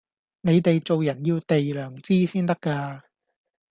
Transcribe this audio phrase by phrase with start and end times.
[0.41, 3.03] 你哋做人要哋良知先得架